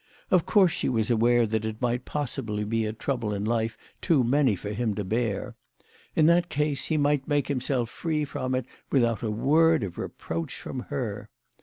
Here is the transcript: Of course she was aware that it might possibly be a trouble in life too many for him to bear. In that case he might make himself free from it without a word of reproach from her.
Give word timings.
Of 0.31 0.47
course 0.47 0.71
she 0.71 0.89
was 0.89 1.11
aware 1.11 1.45
that 1.45 1.63
it 1.63 1.79
might 1.79 2.05
possibly 2.05 2.63
be 2.63 2.87
a 2.87 2.91
trouble 2.91 3.35
in 3.35 3.45
life 3.45 3.77
too 4.01 4.23
many 4.23 4.55
for 4.55 4.71
him 4.71 4.95
to 4.95 5.03
bear. 5.03 5.53
In 6.15 6.25
that 6.25 6.49
case 6.49 6.85
he 6.85 6.97
might 6.97 7.27
make 7.27 7.49
himself 7.49 7.87
free 7.87 8.25
from 8.25 8.55
it 8.55 8.65
without 8.91 9.21
a 9.21 9.29
word 9.29 9.83
of 9.83 9.99
reproach 9.99 10.55
from 10.59 10.79
her. 10.89 11.29